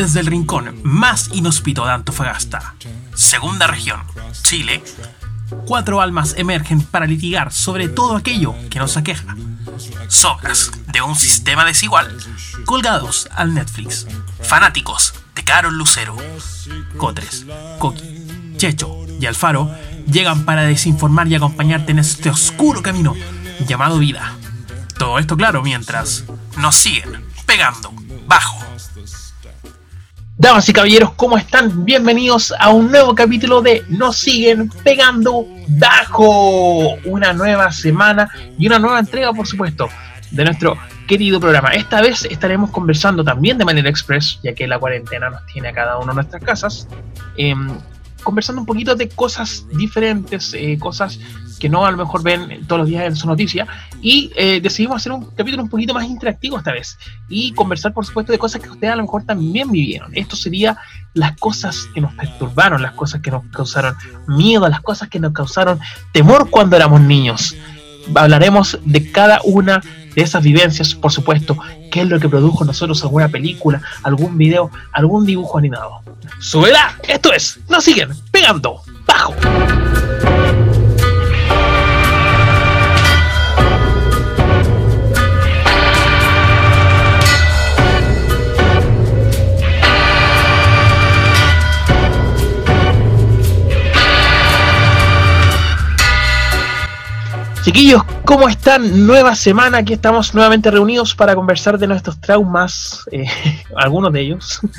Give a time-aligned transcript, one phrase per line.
[0.00, 2.74] Desde el rincón más inhóspito de Antofagasta,
[3.14, 4.00] segunda región,
[4.44, 4.82] Chile,
[5.66, 9.36] cuatro almas emergen para litigar sobre todo aquello que nos aqueja.
[10.08, 12.16] Sobras de un sistema desigual
[12.64, 14.06] colgados al Netflix.
[14.42, 16.16] Fanáticos de Carol Lucero.
[16.96, 17.44] Cotres,
[17.78, 19.70] Coqui, Checho y Alfaro
[20.10, 23.14] llegan para desinformar y acompañarte en este oscuro camino
[23.68, 24.34] llamado vida.
[24.98, 26.24] Todo esto claro mientras
[26.56, 27.92] nos siguen pegando
[28.26, 28.64] bajo.
[30.40, 31.84] Damas y caballeros, ¿cómo están?
[31.84, 36.94] Bienvenidos a un nuevo capítulo de Nos siguen pegando bajo.
[37.04, 38.26] Una nueva semana
[38.58, 39.90] y una nueva entrega, por supuesto,
[40.30, 41.74] de nuestro querido programa.
[41.74, 45.72] Esta vez estaremos conversando también de manera express, ya que la cuarentena nos tiene a
[45.74, 46.88] cada uno en nuestras casas.
[47.36, 47.76] Em,
[48.22, 51.20] conversando un poquito de cosas diferentes, eh, cosas
[51.60, 53.66] que no a lo mejor ven todos los días en su noticia,
[54.02, 58.04] y eh, decidimos hacer un capítulo un poquito más interactivo esta vez, y conversar por
[58.04, 60.10] supuesto de cosas que ustedes a lo mejor también vivieron.
[60.16, 60.78] Esto sería
[61.14, 63.94] las cosas que nos perturbaron, las cosas que nos causaron
[64.26, 65.78] miedo, las cosas que nos causaron
[66.12, 67.54] temor cuando éramos niños.
[68.14, 69.82] Hablaremos de cada una
[70.14, 71.56] de esas vivencias, por supuesto,
[71.92, 76.00] qué es lo que produjo nosotros alguna película, algún video, algún dibujo animado.
[76.38, 76.96] ¡Súbela!
[77.06, 79.34] Esto es, nos siguen pegando bajo.
[97.62, 99.06] Chiquillos, ¿cómo están?
[99.06, 103.26] Nueva semana, aquí estamos nuevamente reunidos para conversar de nuestros traumas, eh,
[103.76, 104.60] algunos de ellos.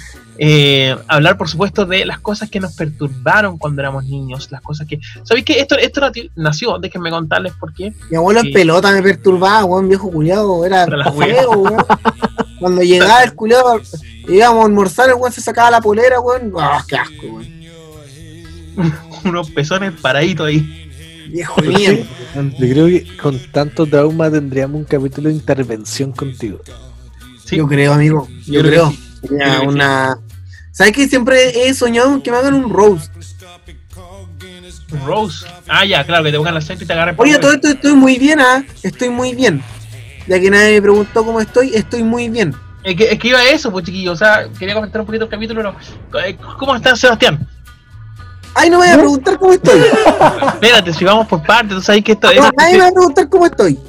[0.44, 4.88] Eh, hablar, por supuesto, de las cosas que nos perturbaron cuando éramos niños, las cosas
[4.88, 5.00] que...
[5.22, 6.02] ¿Sabéis que esto, esto
[6.36, 6.80] nació?
[6.80, 7.94] Déjenme contarles por qué.
[8.10, 11.86] Mi abuelo en Eh, pelota me perturbaba, weón, viejo culiado, era feo, weón.
[12.60, 13.82] Cuando llegaba el culiado,
[14.28, 16.52] íbamos a almorzar, el weón se sacaba la polera, weón.
[16.58, 17.62] ¡Ah, qué asco, weón!
[19.26, 20.91] unos pezones paraditos ahí.
[21.32, 21.98] Viejo mío.
[22.36, 26.60] Yo creo que con tanto trauma tendríamos un capítulo de intervención contigo.
[27.46, 27.58] Sí.
[27.58, 28.28] Yo creo, amigo.
[28.46, 29.64] Yo, Yo creo creo.
[29.68, 30.18] una.
[30.72, 33.12] ¿Sabes que siempre he soñado que me hagan un roast?
[35.06, 35.46] Rose.
[35.68, 37.94] Ah, ya, claro, que te pongan la centro y te agarren Oye, todo esto estoy
[37.94, 38.64] muy bien, ¿ah?
[38.84, 39.64] Estoy muy bien.
[40.28, 42.54] Ya que nadie me preguntó cómo estoy, estoy muy bien.
[42.84, 44.14] Es que, es que iba a eso, pues chiquillos.
[44.14, 45.76] O sea, quería comentar un poquito el capítulo.
[46.12, 47.48] pero, eh, ¿Cómo estás, Sebastián?
[48.62, 49.80] Ay, no me voy a preguntar cómo estoy.
[50.54, 53.28] Espérate, si vamos por partes, tú sabes que esto No, nadie me va a preguntar
[53.30, 53.80] cómo estoy.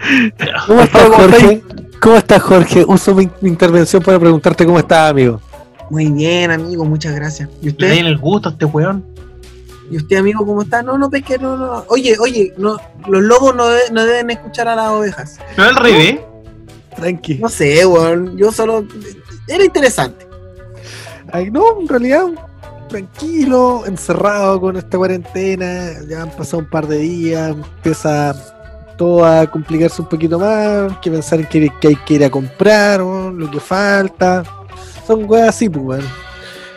[0.66, 1.62] ¿Cómo estás, Jorge?
[2.00, 2.84] ¿Cómo estás, Jorge?
[2.86, 5.40] Uso mi, mi intervención para preguntarte cómo estás, amigo.
[5.88, 7.48] Muy bien, amigo, muchas gracias.
[7.60, 7.88] ¿Y Le usted?
[7.90, 9.04] den el gusto a este weón.
[9.90, 10.82] ¿Y usted, amigo, cómo está?
[10.82, 11.84] No, no, pesque, no, no.
[11.88, 15.38] Oye, oye, no, los lobos no, de- no deben escuchar a las ovejas.
[15.56, 16.20] No al revés.
[16.96, 17.36] Tranqui.
[17.36, 18.36] No sé, weón.
[18.36, 18.84] Yo solo.
[19.48, 20.26] Era interesante.
[21.30, 22.24] Ay, no, en realidad,
[22.92, 25.90] tranquilo, encerrado con esta cuarentena.
[26.08, 28.34] Ya han pasado un par de días, empieza
[28.96, 30.96] todo a complicarse un poquito más.
[30.98, 34.42] Que pensar en que, que hay que ir a comprar, lo que falta.
[35.06, 36.04] Son weas así, pues, weón.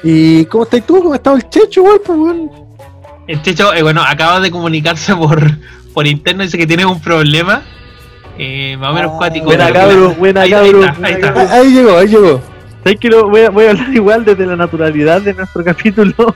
[0.03, 0.99] ¿Y cómo estás tú?
[0.99, 1.99] ¿Cómo ha estado el checho, weón?
[2.05, 2.51] Pues, weón?
[3.27, 5.39] El Checho, eh, bueno, acaba de comunicarse por,
[5.95, 7.63] por interno, dice que tiene un problema.
[8.37, 9.45] Eh, más o menos Ah, cuático.
[9.45, 10.85] Buena pero que cabro, la- buena ahí- ahí cabro.
[10.85, 11.33] está, ahí está.
[11.35, 12.41] Ah, Ahí llegó, ahí llegó.
[12.85, 16.13] ¿Sabes que lo- voy, a, voy a hablar igual desde la naturalidad de nuestro capítulo?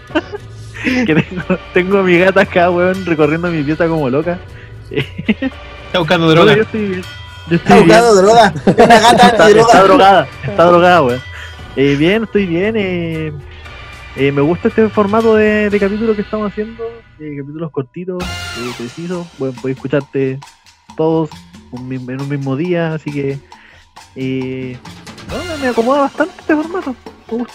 [1.05, 1.43] que tengo,
[1.73, 4.39] tengo a mi gata acá, weón, recorriendo mi pieza como loca.
[4.89, 6.55] Está buscando No, droga.
[6.55, 7.01] yo estoy bien.
[7.49, 7.87] Yo Está bien.
[7.87, 8.53] buscando droga.
[8.65, 11.21] Una gata Está, drogada, está drogada, weón.
[11.75, 12.75] Eh, bien, estoy bien.
[12.77, 13.31] Eh,
[14.15, 16.83] eh, me gusta este formato de, de capítulos que estamos haciendo.
[17.19, 19.27] eh, capítulos cortitos, eh, precisos.
[19.37, 20.39] Bueno, podéis escucharte
[20.97, 21.29] todos
[21.71, 23.37] en un mismo día, así que.
[24.15, 24.77] Eh,
[25.27, 26.95] no, me acomoda bastante este formato.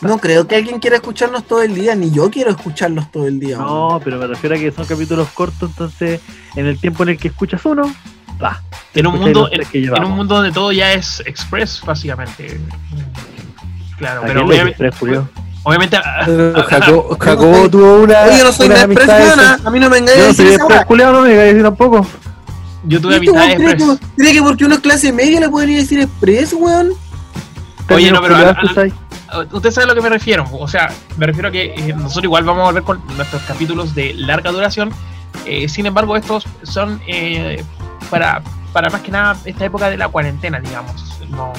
[0.00, 3.40] No creo que alguien quiera escucharnos todo el día, ni yo quiero escucharlos todo el
[3.40, 3.58] día.
[3.58, 6.20] No, pero me refiero a que son capítulos cortos, entonces
[6.54, 7.92] en el tiempo en el que escuchas uno,
[8.42, 8.62] va.
[8.94, 12.60] En un, mundo, en, en un mundo donde todo ya es express, básicamente.
[13.98, 14.90] Claro, ¿A pero obviamente,
[15.62, 18.22] obviamente ah, Pero ah, Jacobo, Jacobo tuvo una.
[18.22, 19.60] Oye, yo no soy una expresiona.
[19.64, 20.20] A mí no me engañes.
[20.20, 20.84] Yo no soy express.
[20.84, 22.06] Julio, no me digas tampoco.
[22.84, 23.98] yo tuve ¿Este weón amistades cree express.
[23.98, 26.92] que, cree que porque uno es clase media le podría decir express, weón?
[27.90, 28.54] Oye, no, pero.
[29.52, 30.46] Usted sabe a lo que me refiero.
[30.52, 33.94] O sea, me refiero a que eh, nosotros igual vamos a volver con nuestros capítulos
[33.94, 34.90] de larga duración.
[35.44, 37.62] Eh, sin embargo, estos son eh,
[38.10, 38.42] para,
[38.72, 41.18] para más que nada esta época de la cuarentena, digamos.
[41.30, 41.52] No,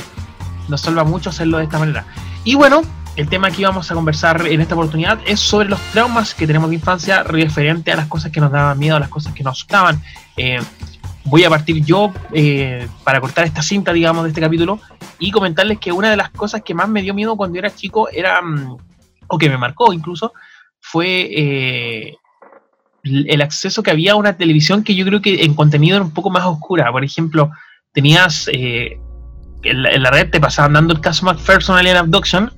[0.67, 2.05] nos salva mucho hacerlo de esta manera.
[2.45, 2.81] Y bueno,
[3.15, 6.69] el tema que vamos a conversar en esta oportunidad es sobre los traumas que tenemos
[6.69, 9.53] de infancia referente a las cosas que nos daban miedo, a las cosas que nos
[9.53, 10.01] asustaban.
[10.37, 10.59] Eh,
[11.25, 14.79] voy a partir yo eh, para cortar esta cinta, digamos, de este capítulo
[15.19, 18.09] y comentarles que una de las cosas que más me dio miedo cuando era chico
[18.09, 18.77] era, mm,
[19.27, 20.33] o que me marcó incluso,
[20.79, 22.15] fue eh,
[23.03, 26.13] el acceso que había a una televisión que yo creo que en contenido era un
[26.13, 26.91] poco más oscura.
[26.91, 27.51] Por ejemplo,
[27.91, 28.99] tenías eh,
[29.63, 32.49] en, la, en, la, red te pasaban dando el caso McPherson Alien Abduction,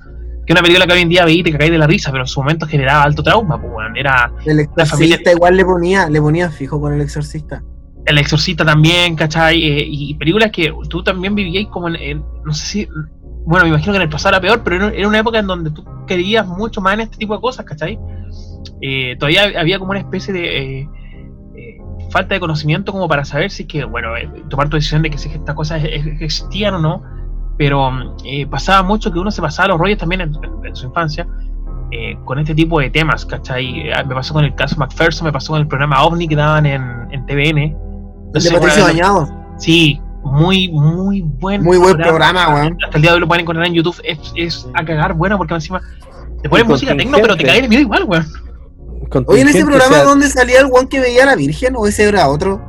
[0.46, 2.10] que es una película que hoy en día veí y te caí de la risa,
[2.10, 3.58] pero en su momento generaba alto trauma.
[3.58, 5.32] Pues, bueno, era el exorcista familia...
[5.32, 7.62] igual le ponía, le ponía fijo con el exorcista.
[8.08, 9.62] El exorcista también, ¿cachai?
[9.62, 12.88] Eh, y películas que tú también vivías como en, no sé si,
[13.44, 15.70] bueno, me imagino que en el pasado era peor, pero era una época en donde
[15.70, 17.98] tú creías mucho más en este tipo de cosas, ¿cachai?
[18.80, 20.88] Eh, todavía había como una especie de eh,
[22.10, 24.10] falta de conocimiento como para saber si es que, bueno,
[24.48, 27.02] tomar tu decisión de que si estas cosas existían o no,
[27.58, 27.90] pero
[28.50, 30.32] pasaba mucho que uno se pasaba los rollos también en,
[30.64, 31.26] en, su infancia
[32.24, 33.90] con este tipo de temas, ¿cachai?
[34.06, 37.08] Me pasó con el caso McPherson, me pasó con el programa OVNI que daban en,
[37.10, 37.87] en TVN.
[38.34, 39.28] No de Patricio Bañado.
[39.58, 42.76] Sí, muy, muy buen Muy buen programa, weón.
[42.84, 43.96] Hasta el día de hoy lo pueden encontrar en YouTube.
[44.04, 45.80] Es, es a cagar bueno porque encima
[46.42, 48.26] te ponen música tecno, pero te cae el miedo igual, weón.
[49.26, 50.04] Oye, en ese programa sea...
[50.04, 52.62] donde salía el one que veía a la Virgen o ese era otro.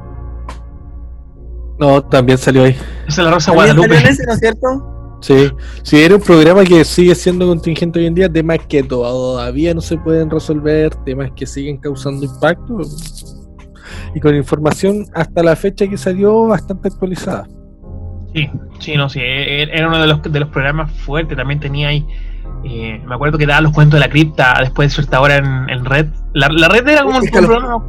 [1.80, 2.78] No, también salió ahí.
[3.08, 3.98] Esa es la Rosa Guadalupe.
[3.98, 5.18] En ese, ¿no es cierto?
[5.22, 5.52] Sí,
[5.84, 9.82] sí, era un programa que sigue siendo contingente hoy en día, temas que todavía no
[9.82, 12.80] se pueden resolver, temas que siguen causando impacto
[14.14, 17.48] y con información hasta la fecha que salió bastante actualizada.
[18.34, 22.06] Sí, sí, no, sí, era uno de los, de los programas fuertes, también tenía ahí
[22.64, 25.70] eh, me acuerdo que daba los cuentos de la cripta después de cierta hora en,
[25.70, 26.08] en red.
[26.34, 27.48] La, la, red era como Escalo...
[27.48, 27.86] un programa.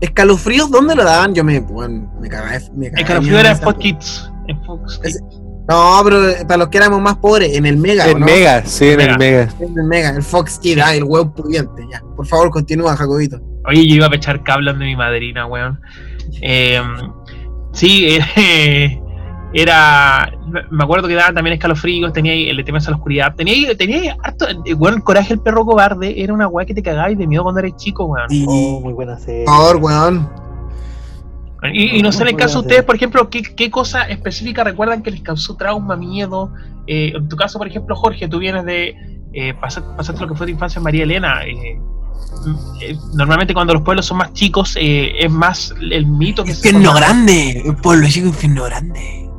[0.00, 1.34] ¿Escalofríos dónde lo daban?
[1.34, 2.58] Yo me, bueno, me cagaba.
[2.74, 4.32] Me cagaba Escalofríos era en Fox Kids.
[4.48, 5.22] En Fox Kids.
[5.68, 8.08] No, pero para los que éramos más pobres, en el Mega.
[8.08, 8.26] En ¿no?
[8.26, 9.12] Mega, sí, en Mega.
[9.12, 9.48] el Mega.
[9.60, 12.02] En el Mega, el Fox Kid, ah, el huevo pudiente, ya.
[12.16, 13.40] Por favor, continúa, Jacobito.
[13.66, 15.80] Oye, yo iba a pechar cables de mi madrina, weón.
[16.40, 16.82] Eh,
[17.72, 19.00] sí, eh,
[19.52, 20.32] era.
[20.70, 23.34] Me acuerdo que daban también escalofríos, tenía ahí el tema de la oscuridad.
[23.34, 24.46] Tenía, tenía harto.
[24.76, 27.76] Weón, Coraje el perro cobarde era una weá que te cagabas de miedo cuando eres
[27.76, 28.28] chico, weón.
[28.28, 28.44] Sí.
[28.48, 29.44] Oh, muy buena serie.
[29.44, 30.42] Por favor, weón.
[31.72, 34.64] Y, y, no sé en el caso de ustedes, por ejemplo, ¿qué, qué cosa específica
[34.64, 36.52] recuerdan que les causó trauma, miedo?
[36.88, 38.96] Eh, en tu caso, por ejemplo, Jorge, tú vienes de
[39.32, 41.44] eh, pasar, pasaste lo que fue tu infancia en María Elena.
[41.46, 41.80] Eh,
[43.14, 47.00] normalmente cuando los pueblos son más chicos eh, es más el mito que infierno se
[47.00, 49.30] grande, el pueblo chico infierno grande.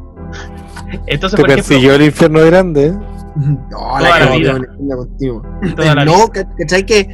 [1.07, 2.91] Entonces, Te por ejemplo, persiguió el infierno grande.
[3.35, 4.59] No, Toda la, la que vida.
[4.95, 5.41] contigo.
[5.75, 6.85] Toda la no, ¿cachai?
[6.85, 7.09] Que,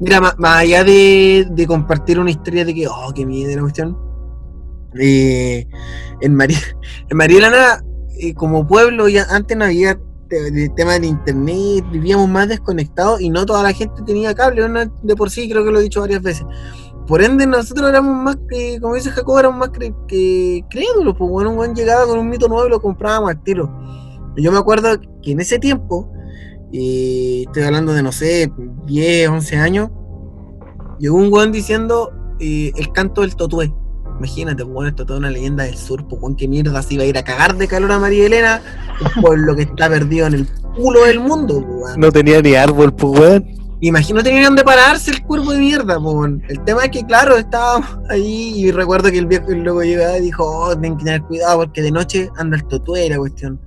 [0.00, 3.62] mira, más, más allá de, de, compartir una historia de que, oh, qué miedo la
[3.62, 3.96] cuestión.
[5.00, 5.66] Eh,
[6.20, 6.58] en, María,
[7.08, 7.20] en
[8.20, 9.98] eh, como pueblo, ya antes no había
[10.32, 14.62] el tema del internet, vivíamos más desconectados y no toda la gente tenía cable,
[15.02, 16.46] de por sí creo que lo he dicho varias veces.
[17.06, 21.30] Por ende, nosotros éramos más que, como dice Jacob, éramos más que, que crédulos, pues
[21.30, 23.70] bueno, un buen llegaba con un mito nuevo y lo comprábamos al tiro.
[24.36, 24.88] Yo me acuerdo
[25.22, 26.10] que en ese tiempo,
[26.72, 28.50] eh, estoy hablando de no sé,
[28.86, 29.90] 10, 11 años,
[30.98, 33.74] llegó un weón diciendo eh, el canto del totué.
[34.22, 37.02] Imagínate, pues, bueno, esto es toda una leyenda del sur, pues, qué mierda se iba
[37.02, 38.62] a ir a cagar de calor a María Elena,
[39.20, 41.96] por lo que está perdido en el culo del mundo, pues.
[41.96, 43.44] No tenía ni árbol, pues, weón.
[43.80, 46.34] Imagino no tenían de pararse el cuerpo de mierda, pues.
[46.48, 50.22] El tema es que, claro, estábamos ahí y recuerdo que el viejo luego llegaba y
[50.22, 53.60] dijo, oh, tienen que tener cuidado porque de noche anda el totué la cuestión.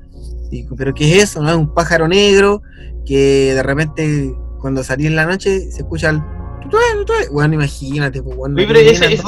[0.49, 1.41] Digo, pero ¿qué es eso?
[1.41, 1.49] ¿No?
[1.49, 2.61] Es un pájaro negro
[3.05, 6.21] que de repente cuando salí en la noche se escucha el
[7.31, 9.27] bueno, imagínate, pues, bueno, pero ese, ese, ese,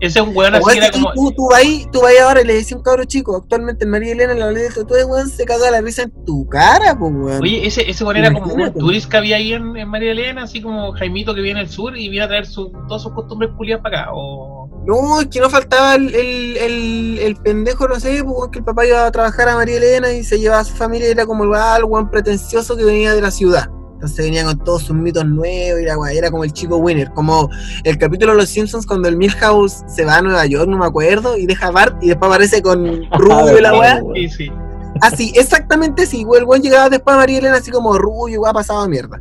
[0.00, 1.12] es un weón así era como.
[1.14, 3.36] Tú, tú, vas ahí, tú vas ahí ahora y le decís a un cabro chico,
[3.36, 6.96] actualmente en María Elena, la ley de weón, se caga la risa en tu cara,
[6.98, 7.42] pues, weón.
[7.42, 10.44] Oye, ese, ese weón era como un turista que había ahí en, en, María Elena,
[10.44, 13.50] así como Jaimito que viene del sur y viene a traer su, todas sus costumbres
[13.56, 14.70] culiadas para acá, o.
[14.86, 18.64] No, es que no faltaba el, el, el, el pendejo, no sé, pues, que el
[18.64, 21.26] papá iba a trabajar a María Elena y se llevaba a su familia y era
[21.26, 21.50] como el
[21.84, 23.68] weón pretencioso que venía de la ciudad.
[23.96, 27.10] Entonces venía con todos sus mitos nuevos y la guay, era como el chico winner,
[27.14, 27.48] como
[27.82, 30.84] el capítulo de los Simpsons cuando el Milhouse se va a Nueva York, no me
[30.84, 34.02] acuerdo, y deja a Bart y después aparece con Rubio y la weá.
[34.14, 34.52] Sí, sí.
[35.00, 38.52] Así, exactamente así, güey, el buen llegaba después a María Elena así como Rubio, weá,
[38.52, 39.18] pasaba mierda.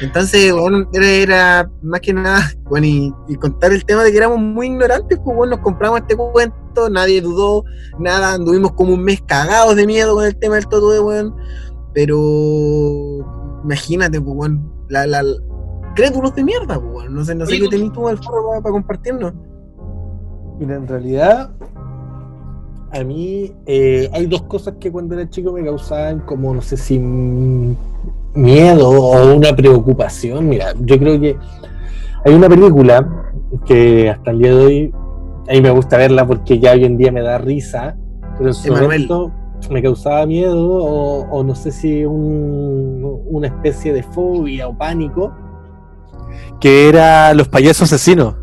[0.00, 4.16] Entonces, bueno, era, era más que nada, bueno, y, y, contar el tema de que
[4.16, 7.62] éramos muy ignorantes, pues bueno, nos compramos este cuento, nadie dudó,
[7.98, 11.34] nada, anduvimos como un mes cagados de miedo con el tema del todo de weón,
[11.92, 15.34] pero imagínate, pues, bueno, la, la, la,
[15.94, 18.72] crédulos de mierda, pues, no sé, no sé qué tenés tú al foro para, para,
[18.72, 19.32] compartirnos.
[20.58, 21.50] Mira, en realidad,
[22.92, 26.76] a mí eh, hay dos cosas que cuando era chico me causaban como, no sé
[26.76, 26.98] si
[28.34, 30.48] miedo o una preocupación.
[30.48, 31.36] Mira, yo creo que
[32.24, 33.32] hay una película
[33.66, 34.94] que hasta el día de hoy
[35.48, 37.96] a mí me gusta verla porque ya hoy en día me da risa,
[38.38, 38.88] pero en su Emanuel.
[38.88, 39.32] momento
[39.70, 45.32] me causaba miedo o, o no sé si un- una especie de fobia o pánico.
[46.60, 48.36] Que era Los Payasos Asesinos.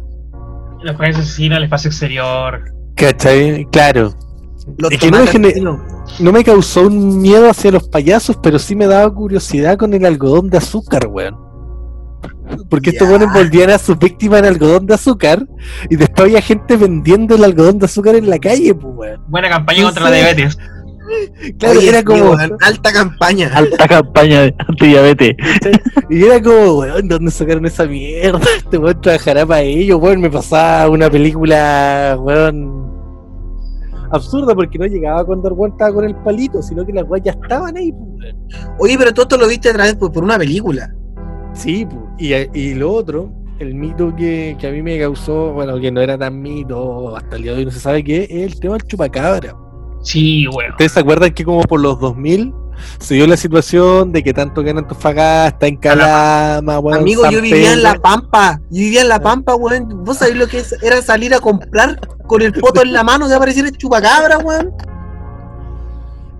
[0.84, 2.62] Los países asesinos, el espacio exterior.
[2.96, 3.66] ¿Cachai?
[3.72, 4.14] Claro.
[4.78, 5.54] Los Es que no me.
[6.20, 10.06] No me causó un miedo hacia los payasos, pero sí me daba curiosidad con el
[10.06, 11.38] algodón de azúcar, weón.
[12.70, 15.46] Porque estos weones envolvían a sus víctimas en algodón de azúcar
[15.90, 19.22] y después había gente vendiendo el algodón de azúcar en la calle, pues, weón.
[19.30, 20.58] Buena campaña contra la diabetes.
[21.58, 22.36] Claro, Oye, era como.
[22.62, 23.52] alta campaña.
[23.54, 25.36] Alta campaña de antidiabetes.
[26.10, 28.40] Y era como, weón, ¿dónde sacaron esa mierda?
[28.58, 30.22] Este weón trabajará para ellos, weón.
[30.22, 32.82] Me pasaba una película, weón.
[34.12, 37.24] Absurda porque no llegaba cuando el weón estaba con el palito, sino que las weas
[37.24, 38.76] ya estaban ahí, pues, weón.
[38.80, 40.94] Oye, pero todo esto lo viste a través por, por una película.
[41.54, 42.08] Sí, pu.
[42.18, 46.02] y, y lo otro, el mito que, que a mí me causó, bueno, que no
[46.02, 48.74] era tan mito, hasta el día de hoy no se sabe qué, es el tema
[48.76, 49.56] del chupacabra.
[50.02, 50.72] Sí, weón.
[50.72, 52.54] ¿Ustedes se acuerdan que como por los 2000
[53.00, 57.32] se dio la situación de que tanto que en Antofagasta, en Calama, weón, Amigo, San
[57.32, 58.60] yo vivía en la pampa.
[58.70, 60.04] Yo vivía en la pampa, weón.
[60.04, 60.74] ¿Vos sabés lo que es?
[60.82, 64.74] era salir a comprar con el poto en la mano de aparecer el chupacabra, weón?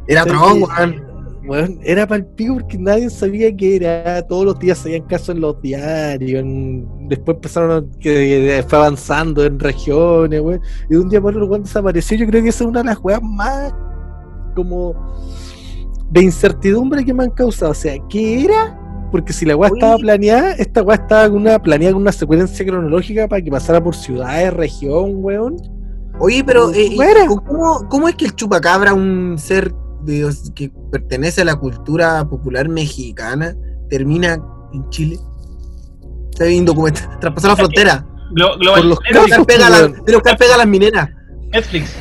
[0.08, 1.11] Era Sí, tron, weón.
[1.44, 4.22] Weón, era para el pico porque nadie sabía qué era.
[4.28, 6.42] Todos los días salían casos en los diarios.
[6.42, 10.62] en- Después empezaron a, que fue avanzando en regiones, weón.
[10.90, 12.18] Y de un día para otro, weón, desapareció.
[12.18, 13.74] Yo creo que esa es una de las weas más
[14.56, 14.94] como
[16.12, 17.72] de incertidumbre que me han causado.
[17.72, 18.78] O sea, ¿qué era?
[19.12, 22.66] Porque si la weá estaba planeada, esta weá estaba con una, planeada con una secuencia
[22.66, 25.58] cronológica para que pasara por ciudades, región, weón.
[26.20, 26.96] Oye, pero eh.
[27.28, 32.68] ¿cómo, ¿cómo es que el chupacabra, un ser de- que pertenece a la cultura popular
[32.70, 33.56] mexicana,
[33.90, 34.38] termina
[34.74, 35.18] en Chile?
[36.38, 38.06] Se ve indocumentado, traspasó la frontera.
[38.32, 39.92] Glo- global- Por los Netflix, De los que casos, pega weón.
[39.94, 41.10] las- de los que pega las mineras.
[41.52, 41.96] Netflix.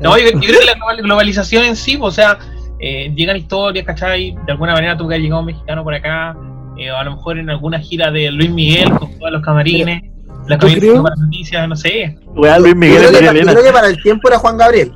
[0.00, 2.38] No, yo, yo creo que la global- globalización en sí, o sea,
[2.80, 4.36] eh, llegan historias, ¿cachai?
[4.44, 6.36] De alguna manera tuvo que haber llegado un mexicano por acá,
[6.76, 10.02] eh, o a lo mejor en alguna gira de Luis Miguel con todos los camarines,
[10.48, 12.18] la yo camarines creo- para noticias, no sé.
[12.34, 14.92] Luis Yo Miguel creo, que, María yo creo que para el tiempo era Juan Gabriel.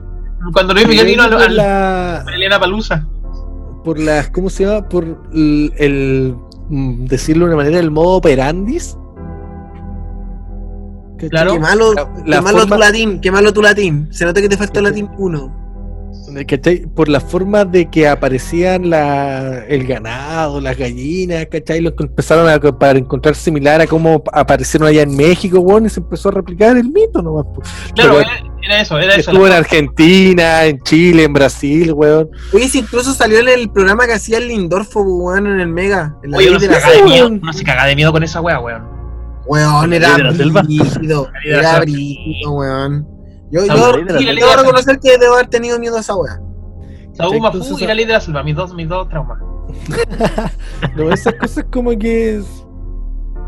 [0.53, 3.07] Cuando Luis Miguel vino al, la, a Elena Palusa.
[3.85, 4.89] por las, ¿cómo se llama?
[4.89, 6.35] Por el, el,
[6.69, 8.97] mm, decirlo de una manera, el modo operandis.
[11.29, 11.53] Claro.
[11.53, 14.09] Qué malo, La- qué la malo forma- tu latín, qué malo tu latín.
[14.11, 15.60] Se nota que te faltó latín 1.
[16.47, 16.87] ¿Cachai?
[16.87, 21.81] Por la forma de que aparecían la, el ganado, las gallinas, ¿cachai?
[21.81, 25.89] Los que empezaron a para encontrar similar a cómo aparecieron allá en México, weón, y
[25.89, 27.47] se empezó a replicar el mito nomás.
[27.95, 28.31] Claro, Pero- era,
[28.63, 29.31] era eso, era eso.
[29.31, 32.31] Estuvo en Argentina, en Chile, en Brasil, weón.
[32.53, 36.17] Oye, si incluso salió en el programa que hacía el Lindorfo, weón, en el Mega.
[36.23, 38.13] En la Oye, uno de se, la caga de miedo, uno se caga de miedo
[38.13, 39.01] con esa wea, weón.
[39.47, 41.29] Weón, ¿La era brígido.
[41.45, 43.20] Era brígido, weón.
[43.51, 46.41] Yo, yo, yo debo reconocer que debo haber tenido miedo a esa wea.
[47.13, 47.37] Saúl
[47.81, 49.39] y a- la ley de la selva, mis dos, mis dos traumas.
[50.97, 52.65] No, esas cosas como que es-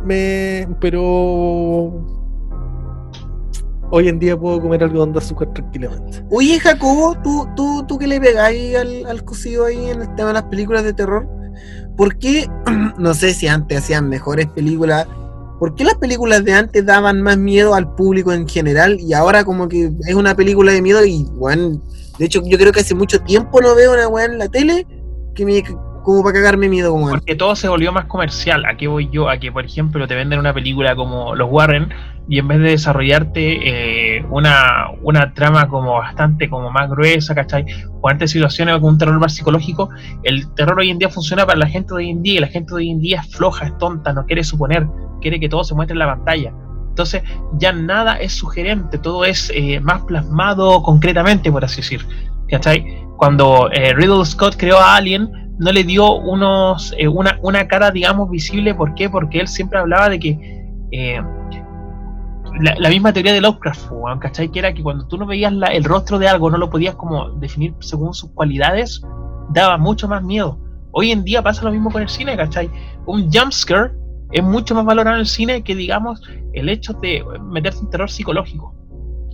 [0.04, 2.04] me pero
[3.90, 6.24] hoy en día puedo comer algodón de azúcar tranquilamente.
[6.30, 10.28] Oye, Jacobo, ¿tú, tú, tú que le pegáis al, al cocido ahí en el tema
[10.28, 11.28] de las películas de terror,
[11.96, 12.48] ¿por qué,
[12.98, 15.06] no sé si antes hacían mejores películas,
[15.62, 19.44] ¿por qué las películas de antes daban más miedo al público en general y ahora
[19.44, 21.80] como que es una película de miedo y, weón,
[22.18, 24.84] de hecho yo creo que hace mucho tiempo no veo una weá en la tele
[25.36, 25.62] que me,
[26.02, 27.10] como para cagarme miedo como.
[27.10, 28.64] Porque todo se volvió más comercial.
[28.64, 29.28] ¿A qué voy yo?
[29.28, 31.90] A que, por ejemplo, te venden una película como Los Warren
[32.28, 37.66] y en vez de desarrollarte eh, una, una trama como bastante como más gruesa, ¿cachai?
[38.00, 39.90] Ponerte situaciones con un terror más psicológico,
[40.22, 42.46] el terror hoy en día funciona para la gente de hoy en día y la
[42.48, 44.86] gente de hoy en día es floja, es tonta, no quiere suponer,
[45.20, 46.52] quiere que todo se muestre en la pantalla.
[46.88, 47.22] Entonces
[47.58, 52.06] ya nada es sugerente, todo es eh, más plasmado concretamente, por así decir.
[52.48, 52.84] ¿Cachai?
[53.16, 57.90] Cuando eh, Riddle Scott creó a Alien, no le dio unos eh, una, una cara,
[57.90, 58.74] digamos, visible.
[58.74, 59.08] ¿Por qué?
[59.08, 60.62] Porque él siempre hablaba de que
[62.60, 63.90] la, la misma teoría de Lovecraft,
[64.20, 64.48] ¿cachai?
[64.50, 66.94] Que era que cuando tú no veías la- el rostro de algo, no lo podías
[66.94, 69.02] como definir según sus cualidades,
[69.50, 70.58] daba mucho más miedo.
[70.92, 72.70] Hoy en día pasa lo mismo con el cine, ¿cachai?
[73.06, 73.92] Un jumpscare
[74.30, 78.10] es mucho más valorado en el cine que, digamos, el hecho de meterte en terror
[78.10, 78.74] psicológico.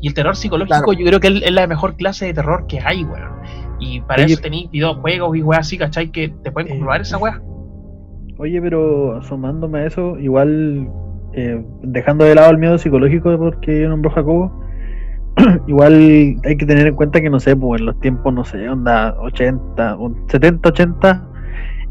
[0.01, 0.93] Y el terror psicológico Claro.
[0.93, 3.33] yo creo que es es la mejor clase de terror que hay, weón.
[3.81, 6.11] Y para Oye, eso tenéis videojuegos y weas así, ¿cachai?
[6.11, 7.41] Que te pueden Eh, comprobar esa wea.
[8.39, 10.89] Oye, pero sumándome a eso, igual
[11.39, 14.53] eh, dejando de lado el miedo psicológico porque nombró Jacobo,
[15.69, 15.95] igual
[16.45, 19.15] hay que tener en cuenta que no sé, pues en los tiempos, no sé, onda
[19.21, 21.29] 80, un 70, 80,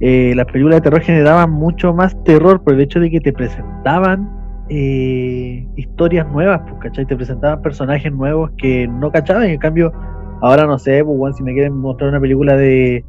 [0.02, 3.32] eh, las películas de terror generaban mucho más terror por el hecho de que te
[3.32, 4.30] presentaban
[4.68, 7.06] eh, historias nuevas, pues, ¿cachai?
[7.06, 9.94] Te presentaban personajes nuevos que no cachaban, y en cambio,
[10.42, 13.06] ahora no sé, pues, weón, si me quieren mostrar una película de,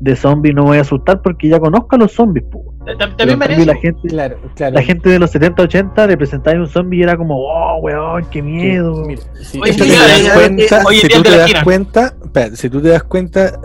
[0.00, 2.64] de zombies no me voy a asustar porque ya conozco a los zombies, pues.
[2.98, 3.66] También merece.
[3.66, 4.74] la gente, Claro, claro.
[4.74, 8.24] la gente de los 70, 80 le presentaba un zombie y era como, oh, weón,
[8.30, 9.04] qué miedo.
[9.06, 9.22] Mira,
[9.60, 13.60] Oye, ya, ya, cuenta, si tú te das cuenta, espera, si tú te das cuenta,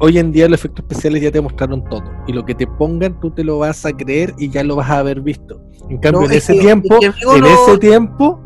[0.00, 2.02] hoy en día los efectos especiales ya te mostraron todo.
[2.26, 4.90] Y lo que te pongan, tú te lo vas a creer y ya lo vas
[4.90, 5.60] a haber visto.
[5.88, 8.40] En cambio, No, en es ese que- tiempo, es que, amigo, en no- ese tiempo,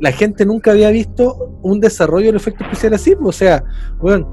[0.00, 3.14] la gente nunca había visto un desarrollo del efecto especial así.
[3.16, 3.64] pues, O sea,
[4.00, 4.32] bueno,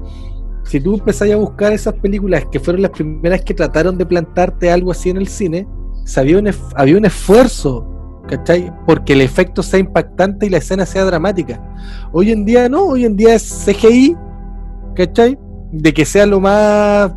[0.66, 4.70] si tú empezás a buscar esas películas que fueron las primeras que trataron de plantarte
[4.70, 5.66] algo así en el cine,
[6.16, 8.72] había un, había un esfuerzo, ¿cachai?
[8.86, 11.62] Porque el efecto sea impactante y la escena sea dramática.
[12.12, 14.16] Hoy en día no, hoy en día es CGI,
[14.94, 15.38] ¿cachai?
[15.72, 17.12] De que sea lo más,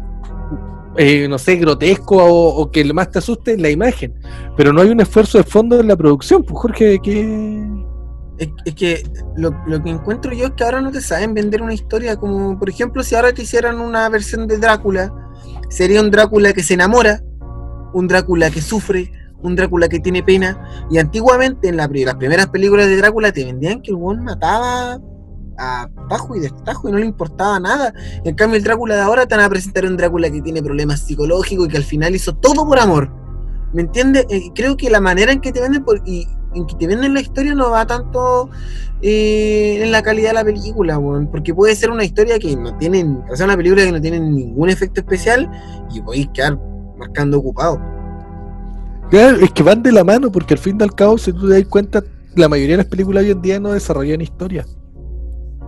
[0.98, 4.13] eh, no sé, grotesco o, que lo más te asuste la imagen.
[4.58, 7.88] Pero no hay un esfuerzo de fondo en la producción, pues Jorge, que...
[8.39, 9.03] Es, que
[9.36, 12.58] lo, lo que encuentro yo es que ahora no te saben vender una historia como,
[12.58, 15.13] por ejemplo, si ahora te hicieran una versión de Drácula,
[15.69, 17.22] sería un Drácula que se enamora,
[17.93, 20.86] un Drácula que sufre, un Drácula que tiene pena.
[20.89, 25.00] Y antiguamente en la las primeras películas de Drácula te vendían que el buen mataba
[25.58, 27.93] a tajo y destajo y no le importaba nada.
[28.24, 31.01] En cambio el Drácula de ahora te van a presentar un Drácula que tiene problemas
[31.01, 33.12] psicológicos y que al final hizo todo por amor.
[33.74, 34.25] ¿Me entiendes?
[34.29, 37.13] Eh, creo que la manera en que te venden por- y en que te venden
[37.13, 38.50] la historia no va tanto
[39.01, 41.00] eh, en la calidad de la película,
[41.32, 44.20] porque puede ser una historia que no tienen, o sea, una película que no tiene
[44.20, 45.50] ningún efecto especial
[45.94, 46.60] y podéis quedar
[46.98, 47.79] marcando ocupado.
[49.10, 51.48] Claro, es que van de la mano, porque al fin y al cabo, si tú
[51.48, 52.03] te das cuenta,
[52.36, 54.65] la mayoría de las películas hoy en día no desarrollan historia.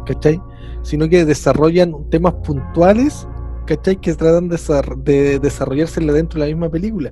[0.06, 0.42] ¿Cachai?
[0.84, 3.28] Sino que desarrollan temas puntuales,
[3.66, 3.96] ¿cachai?
[3.96, 7.12] Que tratan de desarrollarse dentro de la misma película.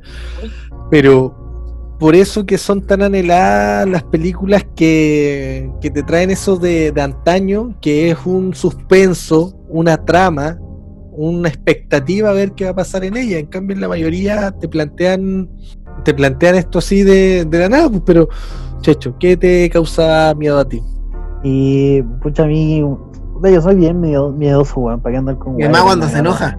[0.92, 1.49] Pero
[2.00, 7.02] por eso que son tan anheladas las películas que, que te traen eso de, de
[7.02, 10.58] antaño, que es un suspenso, una trama,
[11.12, 13.38] una expectativa a ver qué va a pasar en ella.
[13.38, 15.50] En cambio, en la mayoría te plantean
[16.06, 18.30] te plantean esto así de, de la nada, pues, pero,
[18.80, 20.82] Checho, ¿qué te causa miedo a ti?
[21.44, 25.72] Y, pucha, a mí, yo soy bien miedo- miedoso, weón, para que andar con weón,
[25.72, 26.58] mamá cuando se enoja.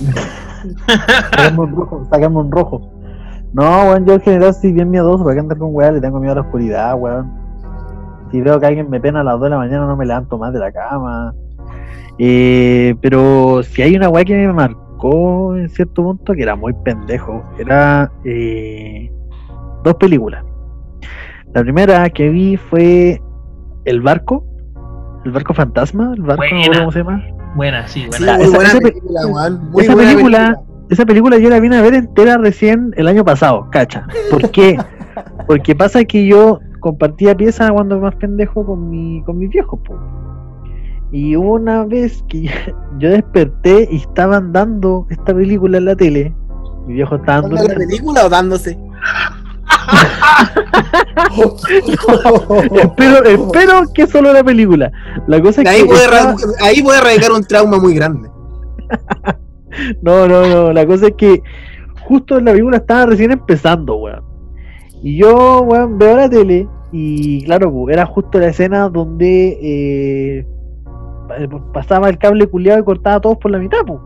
[1.56, 2.90] Un rojo, sacarme un rojo.
[3.52, 6.18] No, weón, yo en general soy bien miedoso, para que andar con weón, le tengo
[6.20, 7.30] miedo a la oscuridad, weón.
[8.30, 10.36] Si veo que alguien me pena a las 2 de la mañana, no me levanto
[10.36, 11.32] más de la cama.
[12.18, 16.72] Eh, pero si hay una weá que me marcó en cierto punto, que era muy
[16.84, 19.10] pendejo, era eh,
[19.84, 20.44] dos películas.
[21.54, 23.22] La primera que vi fue
[23.84, 24.44] El Barco,
[25.24, 26.78] El Barco Fantasma, El Barco, Buena.
[26.80, 27.22] cómo se llama.
[27.54, 28.34] Buena, sí, Sí, buena.
[28.36, 31.60] muy esa- buena esa pe- película, weón, muy esa buena película- Esa película yo la
[31.60, 34.06] vine a ver entera recién el año pasado, cacha.
[34.30, 34.78] ¿Por qué?
[35.46, 39.98] Porque pasa que yo compartía piezas cuando más pendejo con mi con mis viejos, po.
[41.12, 42.42] Y una vez que
[42.98, 46.34] yo, desperté y estaban dando esta película en la tele.
[46.86, 47.86] Mi viejo estaba ¿Dando la durmiendo.
[47.88, 48.76] película o dándose?
[52.72, 54.90] espero, espero que solo la película.
[55.26, 58.28] La cosa es ahí, que puede estaba- ahí puede radicar un trauma muy grande.
[60.02, 60.72] No, no, no.
[60.72, 61.42] La cosa es que
[62.02, 64.22] justo la película estaba recién empezando, weón.
[65.02, 70.46] Y yo, weón, veo la tele y claro, pu, era justo la escena donde eh,
[71.28, 73.98] pa- pasaba el cable culiado y cortaba a todos por la mitad, pu.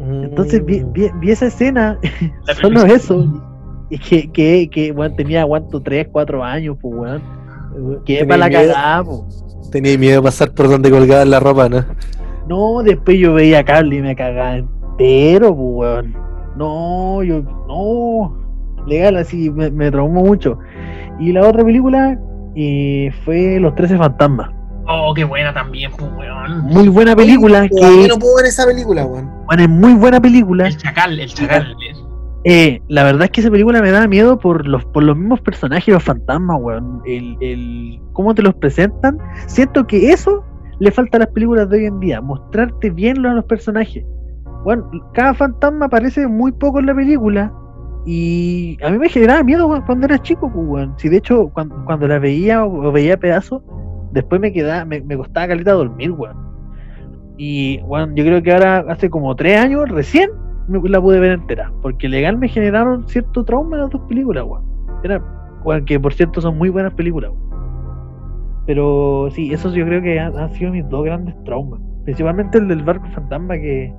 [0.00, 1.98] Entonces vi, vi- vi esa escena,
[2.60, 3.26] solo eso.
[3.90, 7.22] Y que, que, que weón, tenía, aguanto 3, 4 años, pues, weón.
[8.04, 9.24] Que para la cagada, pu.
[9.70, 11.84] Tenía miedo de pasar por donde colgaba la ropa, ¿no?
[12.48, 16.16] No, después yo veía cable y me cagaba entero, pues, weón.
[16.56, 18.36] No, yo, no.
[18.86, 20.58] Legal, así, me, me traumó mucho.
[21.18, 22.18] Y la otra película
[22.56, 24.50] eh, fue Los Trece Fantasmas.
[24.88, 26.60] Oh, qué buena también, pues, weón.
[26.64, 29.30] Muy buena película, que no puedo ver esa película, weón.
[29.46, 30.66] bueno, es muy buena película.
[30.66, 31.76] El chacal, el chacal.
[32.44, 35.40] Eh, la verdad es que esa película me da miedo por los, por los mismos
[35.40, 37.00] personajes, los fantasmas, weón.
[37.06, 39.18] El, el, cómo te los presentan.
[39.46, 40.44] Siento que eso
[40.82, 44.04] le falta a las películas de hoy en día, mostrarte bien a los personajes.
[44.64, 47.52] Bueno, cada fantasma aparece muy poco en la película
[48.04, 50.88] y a mí me generaba miedo cuando era chico, pues.
[50.96, 53.62] Si de hecho cuando, la veía o, veía pedazos,
[54.10, 56.36] después me quedaba, me, me costaba caleta dormir, weón.
[57.36, 60.30] Y bueno, yo creo que ahora hace como tres años recién
[60.66, 65.84] me la pude ver entera, porque legal me generaron cierto trauma las dos películas, weón.
[65.84, 67.30] Que por cierto son muy buenas películas.
[68.66, 71.80] Pero sí, esos yo creo que han, han sido mis dos grandes traumas.
[72.04, 73.92] Principalmente el del barco fantasma que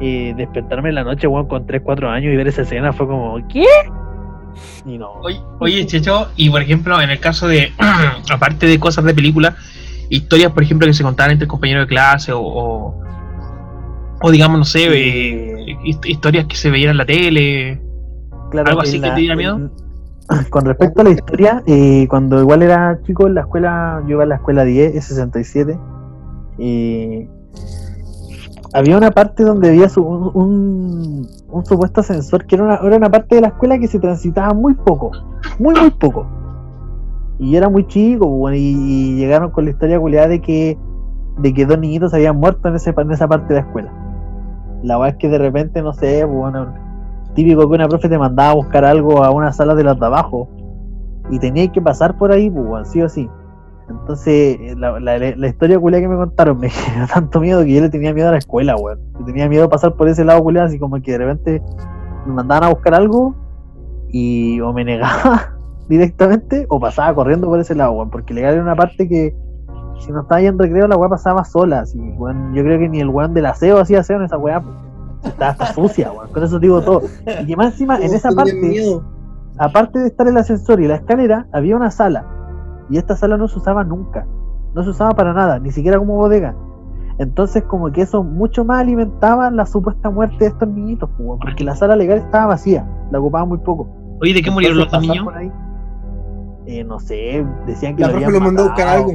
[0.00, 3.06] eh, despertarme en la noche, weón, con 3, 4 años y ver esa escena fue
[3.06, 3.64] como, ¿qué?
[4.86, 5.12] Y no.
[5.22, 7.70] Oye, oye, Checho, y por ejemplo, en el caso de,
[8.32, 9.54] aparte de cosas de película,
[10.08, 13.00] historias, por ejemplo, que se contaban entre compañeros de clase o, o,
[14.22, 17.82] o digamos, no sé, eh, hist- historias que se veían en la tele.
[18.50, 19.56] Claro, ¿Algo así que te diera miedo?
[19.56, 19.85] en-
[20.50, 24.24] Con respecto a la historia, eh, cuando igual era chico en la escuela, yo iba
[24.24, 25.78] a la escuela 10, S67,
[26.58, 27.28] y
[28.72, 31.28] había una parte donde había un,
[31.64, 34.74] supuesto ascensor que era una, era una parte de la escuela que se transitaba muy
[34.74, 35.12] poco,
[35.58, 36.26] muy, muy poco.
[37.38, 40.78] Y era muy chico, pues, y llegaron con la historia culiada de que,
[41.38, 43.92] de que dos niñitos habían muerto en, ese, en esa parte de la escuela.
[44.82, 46.85] La verdad es que de repente, no sé, pues, bueno,
[47.36, 50.06] típico que una profe te mandaba a buscar algo a una sala de los de
[50.06, 50.48] abajo
[51.30, 53.28] y tenías que pasar por ahí, pues, sí o sí.
[53.88, 57.80] Entonces, eh, la, la, historia culia que me contaron me generó tanto miedo que yo
[57.82, 58.98] le tenía miedo a la escuela, weón.
[59.24, 61.62] Tenía miedo a pasar por ese lado culia, así como que de repente
[62.26, 63.36] me mandaban a buscar algo
[64.08, 65.56] y o me negaba
[65.88, 68.10] directamente o pasaba corriendo por ese lado, weón.
[68.10, 69.36] Porque legal era una parte que
[70.00, 71.98] si no estaba en recreo, la weá pasaba sola, así.
[71.98, 74.74] Yo creo que ni el weón del aseo hacía aseo en esa weá, pues.
[75.26, 76.32] Estaba hasta sucia, weón.
[76.32, 77.02] Con eso digo todo.
[77.42, 79.00] Y que más encima, en esa parte,
[79.58, 82.24] aparte de estar el ascensor y la escalera, había una sala.
[82.90, 84.26] Y esta sala no se usaba nunca.
[84.74, 86.54] No se usaba para nada, ni siquiera como bodega.
[87.18, 91.64] Entonces, como que eso mucho más alimentaba la supuesta muerte de estos niñitos, weón, porque
[91.64, 93.88] la sala legal estaba vacía, la ocupaban muy poco.
[94.20, 95.26] Oye, ¿de qué murieron los niños?
[96.66, 99.12] eh, no sé, decían que La lo profe habían lo mandó a buscar algo.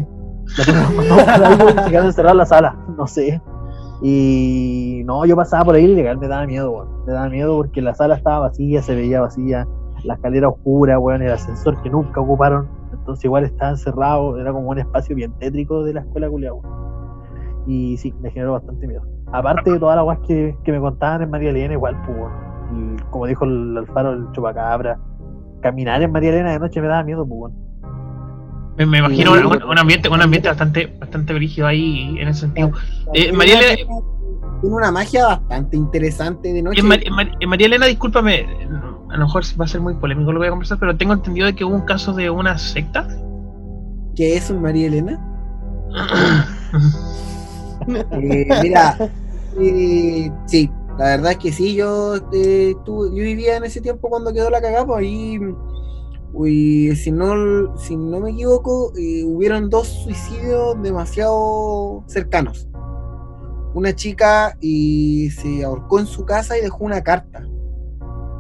[0.58, 3.08] La profe lo mandó a buscar algo y se quedaron encerrados en la sala, no
[3.08, 3.42] sé.
[4.02, 7.06] Y no, yo pasaba por ahí y legal me daba miedo, weón.
[7.06, 9.68] Me daba miedo porque la sala estaba vacía, se veía vacía,
[10.04, 12.68] la escalera oscura, weón, el ascensor que nunca ocuparon.
[12.92, 16.62] Entonces igual estaba encerrado, era como un espacio bien tétrico de la escuela culiao.
[17.68, 19.04] Y sí, me generó bastante miedo.
[19.32, 22.32] Aparte de todas las weas que, que me contaban en María Elena, igual, pues,
[23.12, 25.00] como dijo el Alfaro, el chupacabra,
[25.62, 27.54] caminar en María Elena de noche me daba miedo, pues.
[28.78, 32.72] Me, me imagino un, un ambiente, un ambiente bastante, bastante brígido ahí en ese sentido.
[33.14, 33.76] Eh, María Elena-
[34.62, 36.80] Tiene una magia bastante interesante de noche.
[36.80, 38.46] En, Mar- en Mar- en María Elena, discúlpame,
[39.10, 41.14] a lo mejor va a ser muy polémico lo que voy a conversar, pero tengo
[41.14, 43.08] entendido de que hubo un caso de una secta.
[44.16, 45.20] ¿Qué es un María Elena?
[48.12, 48.96] Eh, mira,
[49.60, 54.08] eh, sí, la verdad es que sí, yo, eh, tuve- yo vivía en ese tiempo
[54.08, 55.40] cuando quedó la cagada, pues ahí,
[56.34, 62.68] uy, si, no, si no me equivoco, eh, hubieron dos suicidios demasiado cercanos.
[63.74, 67.48] Una chica y se ahorcó en su casa y dejó una carta.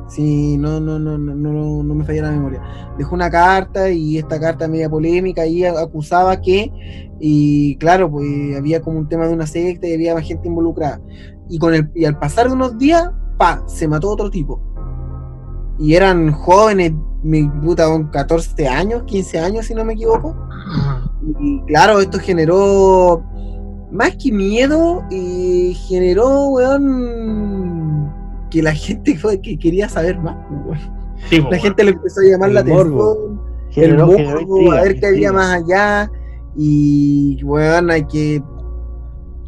[0.10, 2.62] Sí, no, no, no, no, no, no me falla la memoria.
[2.97, 6.69] Dejó una carta y esta carta media polémica y acusaba que
[7.23, 10.99] y claro, pues había como un tema de una secta y había más gente involucrada.
[11.47, 14.60] Y, con el, y al pasar de unos días, pa, se mató otro tipo.
[15.77, 20.36] Y eran jóvenes, mi puta, con 14 años, 15 años, si no me equivoco.
[21.39, 23.23] Y claro, esto generó
[23.91, 28.12] más que miedo, y generó, weón,
[28.49, 30.36] que la gente fue- que quería saber más.
[30.65, 31.01] pues, weón.
[31.29, 33.12] Sí, po, La gente le empezó a llamar El la morbo.
[33.12, 36.12] atención Generó- el morbo, a ver qué había más allá.
[36.55, 38.43] Y bueno, hay que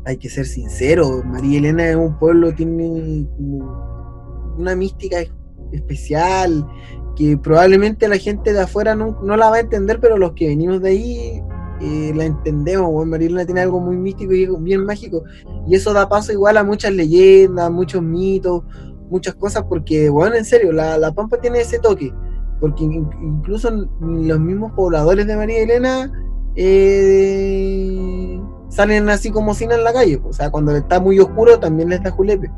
[0.06, 5.32] hay que ser sincero, María Elena es un pueblo, tiene como una mística es-
[5.72, 6.68] especial
[7.16, 10.48] que probablemente la gente de afuera no, no la va a entender, pero los que
[10.48, 11.44] venimos de ahí
[11.82, 12.92] eh, la entendemos.
[12.92, 15.24] Bueno, María Elena tiene algo muy místico y bien mágico.
[15.68, 18.64] Y eso da paso igual a muchas leyendas, muchos mitos,
[19.10, 22.12] muchas cosas, porque, bueno, en serio, la, la Pampa tiene ese toque
[22.60, 26.10] porque in- incluso los mismos pobladores de María Elena
[26.56, 30.22] eh, salen así como cine en la calle.
[30.24, 32.50] O sea, cuando está muy oscuro también les da julepe.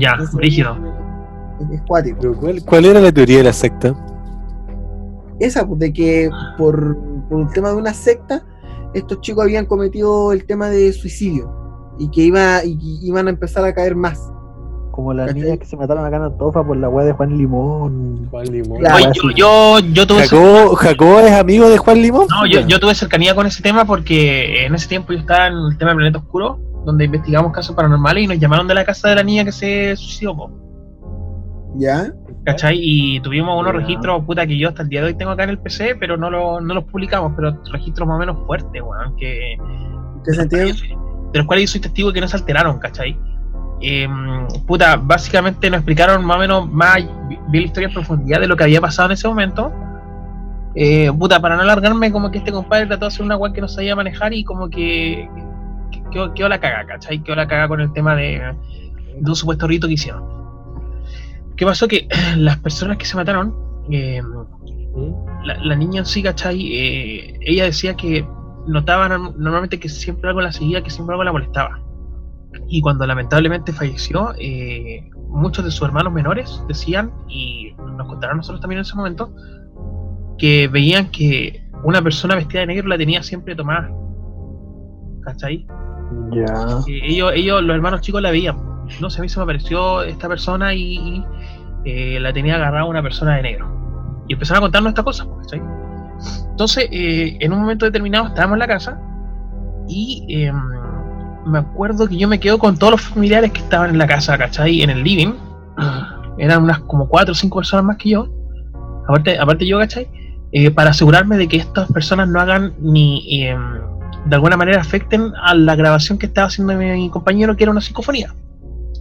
[0.00, 0.76] Ya, Entonces, rígido.
[1.60, 2.18] Es, es cuático.
[2.20, 3.94] Pero ¿cuál, cuál era la teoría de la secta?
[5.38, 6.96] Esa, pues, de que por,
[7.28, 8.42] por un tema de una secta,
[8.94, 11.50] estos chicos habían cometido el tema de suicidio
[11.98, 14.32] y que iba, y que iban a empezar a caer más.
[14.92, 15.42] Como las ¿Cachai?
[15.42, 18.28] niñas que se mataron acá en Antofa por la weá de Juan Limón.
[18.30, 18.78] Juan Limón.
[18.78, 18.96] Claro.
[18.96, 22.26] Oye, yo, yo, yo tuve Jacobo, Jacobo es amigo de Juan Limón.
[22.30, 25.54] No, yo, yo tuve cercanía con ese tema porque en ese tiempo yo estaba en
[25.54, 29.10] el tema del Planeta Oscuro, donde investigamos casos paranormales y nos llamaron de la casa
[29.10, 30.50] de la niña que se suicidó,
[31.78, 32.12] ¿Ya?
[32.44, 32.78] ¿cachai?
[32.80, 33.78] Y tuvimos unos Ya.
[33.80, 36.16] registros, puta, que yo hasta el día de hoy tengo acá en el PC, pero
[36.16, 40.32] no, lo, no los publicamos, pero registros más o menos fuertes, weón, que, ¿En qué
[40.32, 40.66] sentido?
[41.32, 43.18] de los cuales yo soy testigo que no se alteraron, ¿cachai?
[43.82, 44.08] Eh,
[44.66, 46.96] puta, básicamente nos explicaron más o menos, más,
[47.48, 49.72] vi la historia en profundidad de lo que había pasado en ese momento.
[50.74, 53.60] Eh, puta, para no alargarme, como que este compadre trató de hacer una weá que
[53.60, 55.28] no sabía manejar y como que
[55.90, 57.22] que- quedó, quedó la caga, ¿cachai?
[57.22, 58.40] Quedó la caga con el tema de,
[59.18, 60.22] de un supuesto rito que hicieron.
[61.56, 61.88] ¿Qué pasó?
[61.88, 63.54] Que las personas que se mataron
[63.90, 64.20] eh,
[65.44, 66.60] la, la niña en sí, ¿cachai?
[66.74, 68.26] Eh, ella decía que
[68.66, 71.80] notaba norm- normalmente que siempre algo la seguía, que siempre algo la molestaba.
[72.68, 78.60] Y cuando lamentablemente falleció, eh, muchos de sus hermanos menores decían, y nos contaron nosotros
[78.60, 79.32] también en ese momento,
[80.38, 83.90] que veían que una persona vestida de negro la tenía siempre tomada.
[85.22, 85.66] ¿Cachai?
[86.32, 86.44] Ya.
[86.86, 88.56] que ellos, ellos, los hermanos chicos la veían.
[89.00, 91.24] No sé, a mí se me apareció esta persona y,
[91.84, 94.24] eh, la tenía agarrada una persona de negro.
[94.28, 95.62] Y empezaron a contarnos estas cosas, ¿cachai?
[96.50, 99.00] Entonces, eh, en un momento determinado estábamos en la casa
[99.88, 100.52] y eh,
[101.44, 104.36] me acuerdo que yo me quedo con todos los familiares que estaban en la casa,
[104.36, 104.82] ¿cachai?
[104.82, 105.34] En el living.
[106.38, 108.28] Eran unas como cuatro o cinco personas más que yo.
[109.04, 110.08] Aparte, aparte yo, ¿cachai?
[110.52, 113.44] Eh, para asegurarme de que estas personas no hagan ni...
[113.44, 113.60] em,
[114.24, 117.80] de alguna manera afecten a la grabación que estaba haciendo mi compañero, que era una
[117.80, 118.34] psicofonía.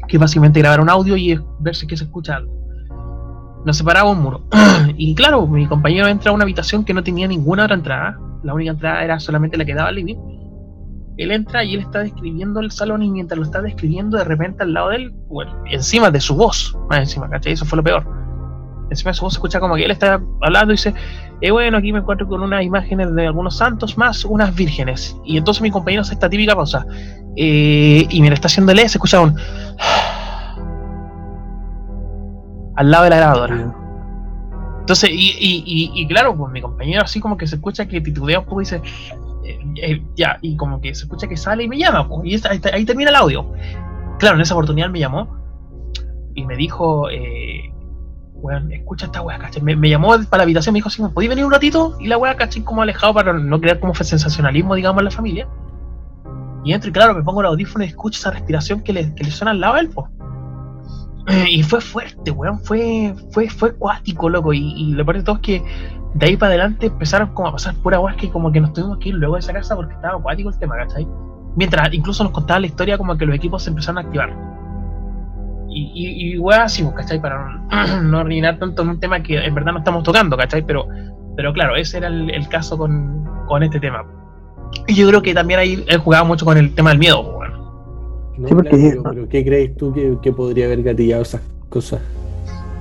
[0.07, 2.53] Que es básicamente grabar un audio y ver si que se escucha algo.
[3.65, 4.47] Nos separaba un muro.
[4.97, 8.19] y claro, mi compañero entra a una habitación que no tenía ninguna otra entrada.
[8.43, 10.17] La única entrada era solamente la que daba al living.
[11.17, 14.63] Él entra y él está describiendo el salón y mientras lo está describiendo, de repente
[14.63, 17.53] al lado de él, bueno, encima de su voz, más encima, ¿cachai?
[17.53, 18.05] Eso fue lo peor.
[18.89, 20.93] Encima de su voz se escucha como que él está hablando y dice,
[21.41, 25.17] eh, bueno, aquí me encuentro con unas imágenes de algunos santos más unas vírgenes.
[25.25, 26.85] Y entonces mi compañero hace esta típica pausa.
[27.35, 29.35] Eh, y mientras está haciéndole, se escucha un.
[32.75, 33.73] al lado de la grabadora.
[34.81, 38.01] Entonces, y, y, y, y claro, pues mi compañero así como que se escucha que
[38.01, 38.81] titubea un poco y dice.
[39.45, 42.41] eh, eh, ya, y como que se escucha que sale y me llama, pues, y
[42.71, 43.51] ahí termina el audio.
[44.19, 45.35] Claro, en esa oportunidad me llamó
[46.35, 47.54] y me dijo, eh,
[48.51, 49.61] escucha esta weá, ¿cachai?
[49.61, 51.95] Me, llamó para la habitación, me dijo así, ¿me podéis venir un ratito?
[51.99, 52.63] Y la weá, ¿cachai?
[52.63, 55.47] Como alejado para no crear como sensacionalismo, digamos, en la familia.
[56.63, 59.23] Y entro y claro, me pongo el audífono y escucho esa respiración que le, que
[59.23, 60.09] le suena al lado él, po.
[61.27, 64.53] Eh, Y fue fuerte, weón, fue, fue, fue cuático, loco.
[64.53, 65.63] Y, y lo peor de todo es que
[66.15, 68.97] de ahí para adelante empezaron como a pasar pura weá que como que nos tuvimos
[68.99, 71.05] que ir luego de esa casa porque estaba acuático el tema, ¿cachai?
[71.55, 74.54] Mientras incluso nos contaba la historia como que los equipos se empezaron a activar.
[75.77, 77.21] Y, y, y así, ¿cachai?
[77.21, 80.65] Para no, no rellenar tanto en un tema que en verdad no estamos tocando, ¿cachai?
[80.65, 80.87] Pero,
[81.35, 84.05] pero claro, ese era el, el caso con, con este tema.
[84.87, 87.49] Y yo creo que también ahí él jugaba mucho con el tema del miedo, pues,
[87.51, 87.65] weón.
[88.37, 91.41] No, Sí, porque- claro, pero, pero ¿qué crees tú que, que podría haber gatillado esas
[91.67, 91.99] cosas?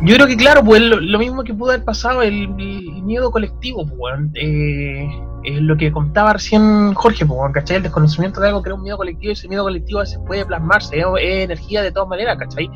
[0.03, 3.31] Yo creo que, claro, pues lo, lo mismo que pudo haber pasado, el, el miedo
[3.31, 4.15] colectivo, pues.
[4.35, 5.09] Eh,
[5.45, 7.77] es lo que contaba recién Jorge, pues, ¿cachai?
[7.77, 10.99] El desconocimiento de algo crea un miedo colectivo y ese miedo colectivo veces puede plasmarse,
[10.99, 12.69] es, es energía de todas maneras, ¿cachai?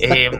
[0.00, 0.30] Eh,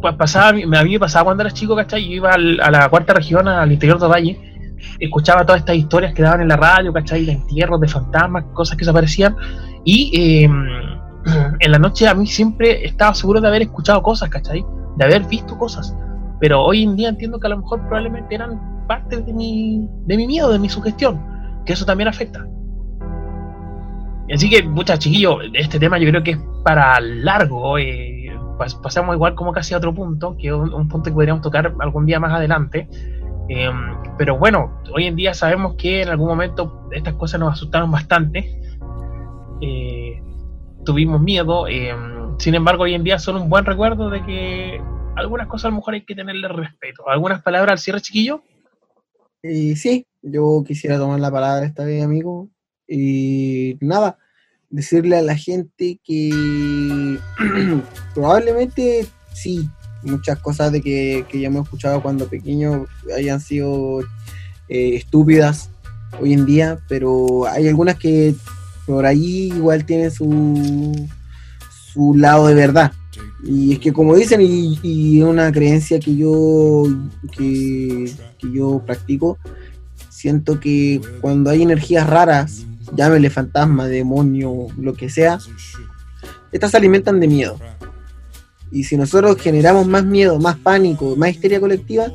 [0.00, 2.04] pues pasaba, a mí me pasaba cuando era chico, ¿cachai?
[2.06, 6.12] Yo iba al- a la cuarta región, al interior de Valle, escuchaba todas estas historias
[6.12, 7.24] que daban en la radio, ¿cachai?
[7.24, 9.34] De entierros, de fantasmas, cosas que se aparecían.
[9.84, 10.44] Y eh,
[11.60, 14.62] en la noche a mí siempre estaba seguro de haber escuchado cosas, ¿cachai?
[14.96, 15.96] De haber visto cosas.
[16.40, 20.16] Pero hoy en día entiendo que a lo mejor probablemente eran parte de mi, de
[20.16, 21.20] mi miedo, de mi sugestión,
[21.64, 22.46] que eso también afecta.
[24.32, 27.78] Así que, muchas chiquillos, este tema yo creo que es para largo.
[27.78, 31.14] eh, pas- pasamos igual como casi a otro punto, que es un, un punto que
[31.14, 32.88] podríamos tocar algún día más adelante.
[33.48, 33.70] Eh,
[34.18, 38.58] pero bueno, hoy en día sabemos que en algún momento estas cosas nos asustaron bastante.
[39.60, 40.22] Eh,
[40.84, 41.66] tuvimos miedo.
[41.68, 41.94] eh,
[42.42, 44.82] sin embargo, hoy en día son un buen recuerdo de que
[45.14, 47.08] algunas cosas a lo mejor hay que tenerle respeto.
[47.08, 48.42] ¿Algunas palabras al cierre, chiquillo?
[49.44, 52.48] Y sí, yo quisiera tomar la palabra esta vez, amigo.
[52.88, 54.18] Y nada,
[54.70, 57.16] decirle a la gente que
[58.14, 59.68] probablemente sí,
[60.02, 64.00] muchas cosas de que, que ya hemos escuchado cuando pequeños hayan sido
[64.68, 65.70] eh, estúpidas
[66.20, 68.34] hoy en día, pero hay algunas que
[68.84, 71.08] por ahí igual tienen su,
[71.92, 72.92] su lado de verdad.
[73.44, 76.84] Y es que como dicen, y, y es una creencia que yo,
[77.36, 79.38] que, que yo practico,
[80.08, 85.38] siento que cuando hay energías raras, llámele fantasma, demonio, lo que sea,
[86.52, 87.58] estas se alimentan de miedo.
[88.70, 92.06] Y si nosotros generamos más miedo, más pánico, más histeria colectiva,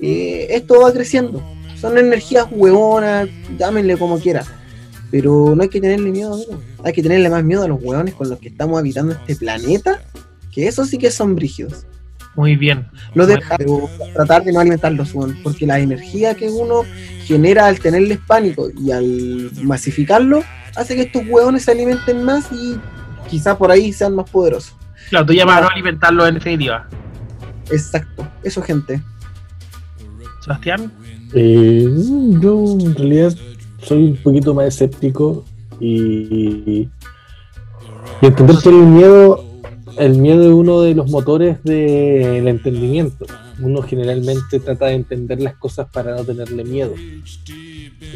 [0.00, 1.42] eh, esto va creciendo.
[1.80, 4.44] Son energías hueonas, llámenle como quiera.
[5.12, 6.60] Pero no hay que tenerle miedo, amigo.
[6.82, 10.02] Hay que tenerle más miedo a los hueones con los que estamos habitando este planeta,
[10.50, 11.86] que eso sí que son brígidos.
[12.34, 12.88] Muy bien.
[13.14, 13.38] Lo de
[14.14, 16.82] tratar de no alimentarlos, weón, porque la energía que uno
[17.24, 20.42] genera al tenerles pánico y al masificarlo
[20.74, 22.78] hace que estos hueones se alimenten más y
[23.28, 24.74] quizá por ahí sean más poderosos.
[25.10, 26.88] Claro, tú llamas a no alimentarlo en definitiva.
[27.70, 29.02] Exacto, eso gente.
[30.40, 30.90] Sebastián.
[31.34, 31.86] Eh,
[32.40, 33.34] yo en realidad
[33.82, 35.44] soy un poquito más escéptico
[35.80, 36.88] y,
[38.20, 39.44] y entender que el miedo
[39.98, 43.26] El miedo es uno de los motores del entendimiento.
[43.60, 46.94] Uno generalmente trata de entender las cosas para no tenerle miedo.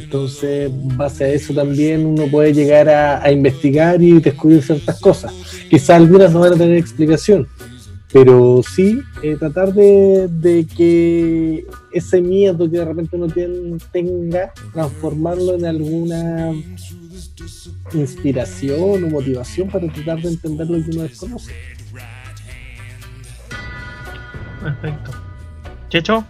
[0.02, 5.33] Entonces, base a eso también uno puede llegar a, a investigar y descubrir ciertas cosas.
[5.68, 7.46] Quizás algunas no van a tener explicación,
[8.12, 14.53] pero sí eh, tratar de, de que ese miedo que de repente uno tiene- tenga,
[14.73, 16.53] transformarlo en alguna
[17.92, 21.53] inspiración o motivación para tratar de entender lo que uno desconoce.
[24.62, 25.11] Perfecto.
[25.88, 26.25] Checho,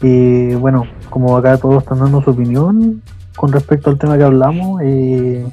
[0.00, 3.02] Y bueno, como acá todos están dando su opinión
[3.36, 5.46] con respecto al tema que hablamos, eh,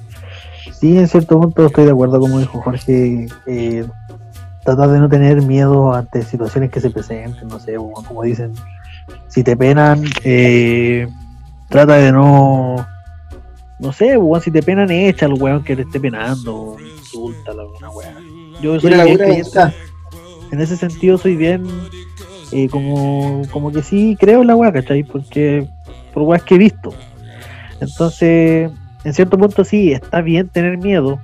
[0.80, 3.86] sí, en cierto punto estoy de acuerdo, como dijo Jorge, eh,
[4.63, 8.54] tratar de no tener miedo ante situaciones que se presenten, no sé, como, como dicen,
[9.28, 11.08] si te penan, eh,
[11.69, 12.86] trata de no,
[13.80, 17.89] no sé, weón, si te penan, echa al weón que te esté penando, insulta alguna
[17.89, 18.13] weá.
[18.62, 19.43] Yo soy bien creyente-
[20.52, 21.65] en ese sentido soy bien
[22.52, 25.04] eh, como, como que sí creo en la weá, ¿cachai?
[25.04, 25.67] Porque
[26.13, 26.93] por weas que he visto.
[27.82, 28.71] Entonces,
[29.04, 31.19] en cierto punto sí, está bien tener miedo,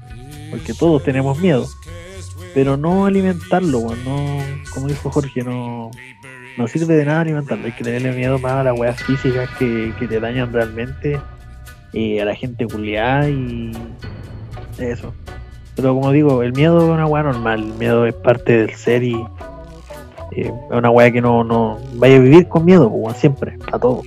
[0.49, 1.65] porque todos tenemos miedo,
[2.53, 4.39] pero no alimentarlo, weón, no,
[4.73, 5.91] como dijo Jorge, no,
[6.57, 9.93] no sirve de nada alimentarlo, hay que tenerle miedo más a las weas físicas que,
[9.99, 11.19] que te dañan realmente,
[11.93, 13.71] eh, a la gente culiada y
[14.77, 15.13] eso.
[15.75, 19.03] Pero como digo, el miedo es una weá normal, el miedo es parte del ser
[19.03, 23.57] y eh, es una weá que no, no vaya a vivir con miedo, weón, siempre,
[23.71, 24.05] a todos.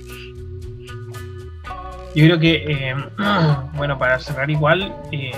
[2.15, 2.95] yo creo que, eh,
[3.75, 5.31] bueno, para cerrar igual, eh,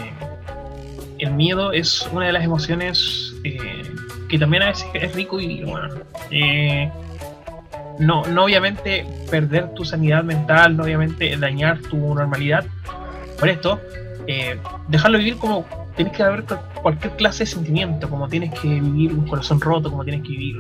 [1.26, 3.84] el miedo es una de las emociones eh,
[4.30, 5.94] que también a veces es rico y bueno,
[6.32, 6.90] eh,
[8.00, 12.66] no, no obviamente perder tu sanidad mental, no obviamente dañar tu normalidad
[13.40, 13.80] por esto,
[14.28, 14.58] eh,
[14.88, 19.14] dejarlo vivir como tienes que haber cu- cualquier clase de sentimiento, como tienes que vivir
[19.14, 20.60] un corazón roto, como tienes que vivir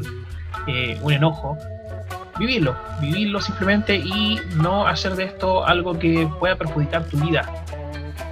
[1.04, 1.58] un enojo,
[2.40, 7.44] vivirlo, vivirlo simplemente y no hacer de esto algo que pueda perjudicar tu vida.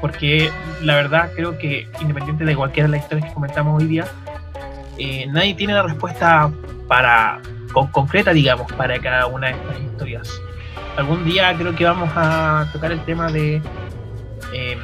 [0.04, 4.06] Porque la verdad creo que independiente de cualquiera de las historias que comentamos hoy día,
[4.98, 6.52] eh, nadie tiene la respuesta
[6.90, 7.40] para
[7.72, 10.42] con- concreta, digamos, para cada una de estas historias.
[10.98, 13.62] Algún día creo que vamos a tocar el tema de
[14.52, 14.78] eh,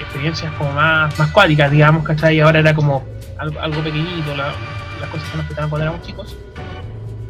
[0.00, 2.40] experiencias como más, más cuáticas, digamos, ¿cachai?
[2.40, 3.04] Ahora era como
[3.38, 4.52] algo, algo pequeñito, la-
[5.00, 6.36] las cosas que nos quedaban cuando éramos chicos.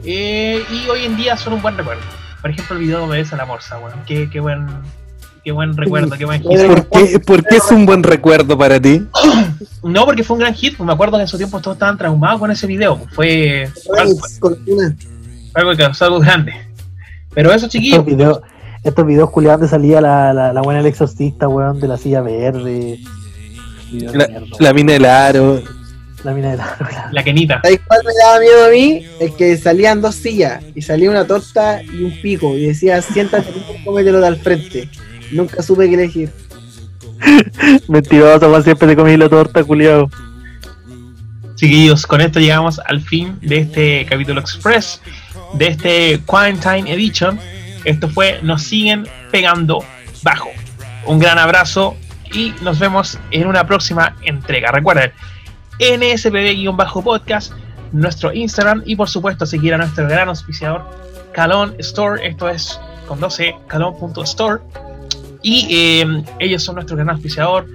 [0.06, 2.00] Eh, y hoy en día son un buen recuerdo.
[2.40, 4.00] Por ejemplo, el video de Obedece a la Morsa, weón.
[4.06, 4.66] Qué, qué buen,
[5.46, 6.66] qué buen recuerdo, qué buen hit.
[6.66, 9.06] ¿Por qué, por qué es un buen recuerdo para ti?
[9.84, 10.76] No, porque fue un gran hit.
[10.76, 12.98] pues Me acuerdo que en su tiempo todos estaban traumados con ese video.
[13.14, 14.18] pues, Fue, fue algo,
[15.54, 16.54] algo que causó algo grande.
[17.32, 18.40] Pero eso, chiquillos, Estos videos,
[18.82, 22.20] estos videos culiados donde salía la, la, la buena el exorcista, weón, de la silla
[22.20, 22.98] verde.
[24.58, 25.62] La, mina del aro.
[26.24, 27.60] la mina de la la quenita.
[27.62, 29.06] ¿Sabes cuál me daba miedo a mí?
[29.20, 33.50] El que salían dos sillas y salía una torta y un pico y decía siéntate
[33.50, 34.88] y cómetelo de al frente.
[35.32, 36.30] Nunca supe qué elegir.
[37.88, 40.10] Mentiroso, weón, siempre te comí la torta, culiado.
[41.54, 45.00] Chiquillos, con esto llegamos al fin de este capítulo express,
[45.54, 47.38] de este Quarantine Edition.
[47.84, 49.82] Esto fue Nos siguen pegando
[50.22, 50.50] bajo.
[51.06, 51.96] Un gran abrazo
[52.32, 54.70] y nos vemos en una próxima entrega.
[54.70, 55.12] Recuerden,
[55.78, 57.52] NSPB-podcast,
[57.92, 60.84] nuestro Instagram y por supuesto seguir a nuestro gran auspiciador
[61.32, 62.26] Calon Store.
[62.26, 64.60] Esto es con 12 calon.store.
[65.48, 67.68] Y eh, ellos son nuestro gran auspiciador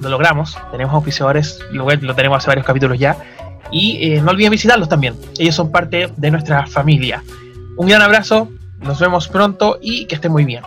[0.00, 0.56] lo logramos.
[0.70, 3.16] Tenemos auspiciadores, lo, lo tenemos hace varios capítulos ya.
[3.72, 5.16] Y eh, no olviden visitarlos también.
[5.36, 7.24] Ellos son parte de nuestra familia.
[7.76, 10.62] Un gran abrazo, nos vemos pronto y que estén muy bien.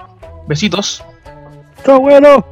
[0.49, 1.01] Besitos.
[1.85, 2.45] ¡Chao, bueno!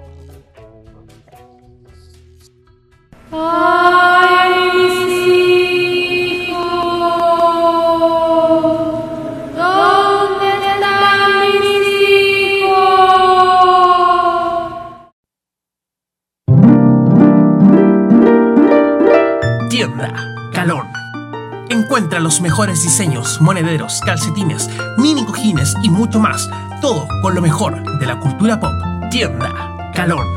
[21.79, 26.49] Encuentra los mejores diseños, monederos, calcetines, mini cojines y mucho más.
[26.81, 28.73] Todo con lo mejor de la cultura pop.
[29.09, 29.49] Tienda
[29.95, 30.27] Calón.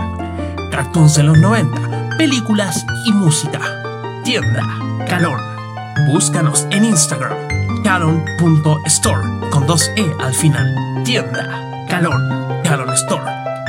[0.70, 3.58] Cartoons de los 90, películas y música.
[4.24, 4.64] Tienda
[5.08, 5.40] Calón.
[6.06, 7.36] Búscanos en Instagram.
[7.82, 11.02] Calon.store con dos E al final.
[11.04, 12.62] Tienda Calón.
[12.62, 13.24] Calon Store.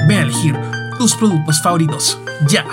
[0.08, 0.56] Ve a elegir
[1.00, 2.66] tus productos favoritos ya.